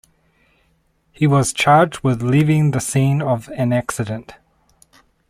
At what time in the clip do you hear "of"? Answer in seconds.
3.21-3.49